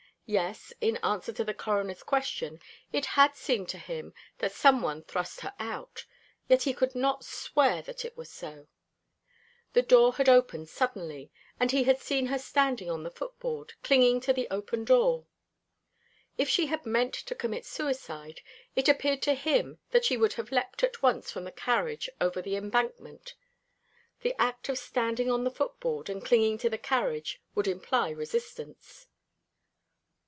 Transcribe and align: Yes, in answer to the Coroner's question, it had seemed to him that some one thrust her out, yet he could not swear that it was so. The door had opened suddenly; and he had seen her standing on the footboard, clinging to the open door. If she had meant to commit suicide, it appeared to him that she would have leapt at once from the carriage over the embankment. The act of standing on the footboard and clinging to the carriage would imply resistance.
Yes, 0.27 0.71
in 0.79 0.95
answer 1.03 1.33
to 1.33 1.43
the 1.43 1.53
Coroner's 1.53 2.03
question, 2.03 2.61
it 2.93 3.05
had 3.05 3.35
seemed 3.35 3.67
to 3.67 3.77
him 3.77 4.13
that 4.37 4.53
some 4.53 4.81
one 4.81 5.01
thrust 5.03 5.41
her 5.41 5.53
out, 5.59 6.05
yet 6.47 6.63
he 6.63 6.73
could 6.73 6.95
not 6.95 7.25
swear 7.25 7.81
that 7.81 8.05
it 8.05 8.15
was 8.15 8.29
so. 8.31 8.69
The 9.73 9.81
door 9.81 10.13
had 10.13 10.29
opened 10.29 10.69
suddenly; 10.69 11.31
and 11.59 11.71
he 11.71 11.83
had 11.83 11.99
seen 11.99 12.27
her 12.27 12.39
standing 12.39 12.89
on 12.89 13.03
the 13.03 13.11
footboard, 13.11 13.73
clinging 13.83 14.21
to 14.21 14.31
the 14.31 14.47
open 14.49 14.85
door. 14.85 15.27
If 16.37 16.47
she 16.47 16.67
had 16.67 16.85
meant 16.85 17.13
to 17.15 17.35
commit 17.35 17.65
suicide, 17.65 18.39
it 18.73 18.87
appeared 18.87 19.21
to 19.23 19.33
him 19.33 19.79
that 19.89 20.05
she 20.05 20.15
would 20.15 20.33
have 20.35 20.49
leapt 20.49 20.81
at 20.81 21.01
once 21.01 21.29
from 21.29 21.43
the 21.43 21.51
carriage 21.51 22.09
over 22.21 22.41
the 22.41 22.55
embankment. 22.55 23.35
The 24.21 24.33
act 24.39 24.69
of 24.69 24.77
standing 24.77 25.29
on 25.29 25.43
the 25.43 25.51
footboard 25.51 26.07
and 26.09 26.23
clinging 26.23 26.57
to 26.59 26.69
the 26.69 26.77
carriage 26.77 27.41
would 27.53 27.67
imply 27.67 28.11
resistance. 28.11 29.07